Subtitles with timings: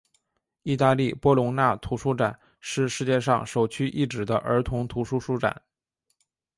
[0.63, 5.61] 意大利波隆那童书展是世界上首屈一指的儿童图书书展。